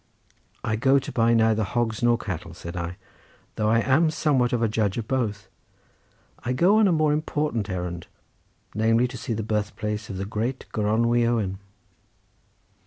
"I 0.63 0.77
go 0.77 0.97
to 0.97 1.11
buy 1.11 1.35
neither 1.35 1.61
hogs 1.63 2.01
nor 2.01 2.17
cattle," 2.17 2.55
said 2.55 2.75
I, 2.75 2.97
"though 3.55 3.69
I 3.69 3.81
am 3.81 4.09
somewhat 4.09 4.51
of 4.51 4.63
a 4.63 4.67
judge 4.67 4.97
of 4.97 5.07
both; 5.07 5.47
I 6.43 6.53
go 6.53 6.77
on 6.79 6.87
a 6.87 6.91
more 6.91 7.13
important 7.13 7.69
errand, 7.69 8.07
namely 8.73 9.07
to 9.07 9.15
see 9.19 9.33
the 9.33 9.43
birth 9.43 9.75
place 9.75 10.09
of 10.09 10.17
the 10.17 10.25
great 10.25 10.65
Gronwy 10.71 11.27
Owen." 11.27 11.59